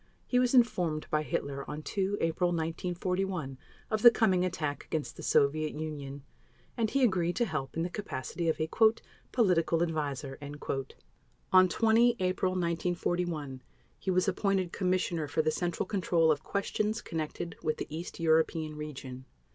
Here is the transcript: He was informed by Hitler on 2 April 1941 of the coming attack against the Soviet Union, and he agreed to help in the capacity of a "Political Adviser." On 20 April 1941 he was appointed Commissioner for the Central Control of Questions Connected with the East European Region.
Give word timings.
He 0.25 0.39
was 0.39 0.55
informed 0.55 1.05
by 1.11 1.21
Hitler 1.21 1.63
on 1.69 1.83
2 1.83 2.17
April 2.21 2.47
1941 2.49 3.59
of 3.91 4.01
the 4.01 4.09
coming 4.09 4.43
attack 4.43 4.83
against 4.85 5.15
the 5.15 5.21
Soviet 5.21 5.75
Union, 5.75 6.23
and 6.75 6.89
he 6.89 7.03
agreed 7.03 7.35
to 7.35 7.45
help 7.45 7.77
in 7.77 7.83
the 7.83 7.87
capacity 7.91 8.49
of 8.49 8.59
a 8.59 8.67
"Political 9.31 9.83
Adviser." 9.83 10.39
On 11.51 11.69
20 11.69 12.15
April 12.19 12.53
1941 12.53 13.61
he 13.99 14.09
was 14.09 14.27
appointed 14.27 14.73
Commissioner 14.73 15.27
for 15.27 15.43
the 15.43 15.51
Central 15.51 15.85
Control 15.85 16.31
of 16.31 16.41
Questions 16.41 16.99
Connected 16.99 17.55
with 17.61 17.77
the 17.77 17.85
East 17.95 18.19
European 18.19 18.75
Region. 18.75 19.25